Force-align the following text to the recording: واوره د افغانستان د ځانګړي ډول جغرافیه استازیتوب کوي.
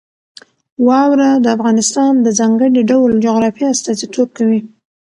واوره 0.87 1.29
د 1.43 1.45
افغانستان 1.55 2.11
د 2.21 2.27
ځانګړي 2.39 2.81
ډول 2.91 3.11
جغرافیه 3.25 3.67
استازیتوب 3.71 4.27
کوي. 4.37 4.59